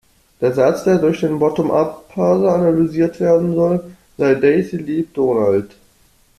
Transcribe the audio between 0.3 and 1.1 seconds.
Der Satz, der